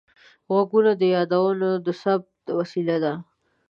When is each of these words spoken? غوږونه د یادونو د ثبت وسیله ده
غوږونه 0.53 0.91
د 0.97 1.03
یادونو 1.15 1.69
د 1.85 1.87
ثبت 2.01 2.45
وسیله 2.59 2.95
ده 3.03 3.13